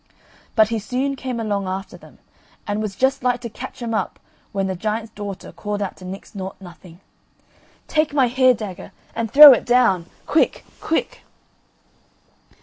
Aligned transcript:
But 0.55 0.69
he 0.69 0.79
soon 0.79 1.15
came 1.15 1.39
along 1.39 1.67
after 1.67 1.95
them 1.95 2.17
and 2.65 2.81
was 2.81 2.95
just 2.95 3.21
like 3.23 3.39
to 3.41 3.49
catch 3.51 3.83
'em 3.83 3.93
up 3.93 4.19
when 4.51 4.65
the 4.65 4.75
giant's 4.75 5.11
daughter 5.11 5.51
called 5.51 5.79
out 5.79 5.95
to 5.97 6.05
Nix 6.05 6.33
Nought 6.33 6.59
Nothing, 6.59 6.99
"Take 7.87 8.11
my 8.11 8.25
hair 8.27 8.55
dagger 8.55 8.93
and 9.15 9.29
throw 9.29 9.53
it 9.53 9.63
down, 9.63 10.07
quick, 10.25 10.65
quick." 10.79 11.19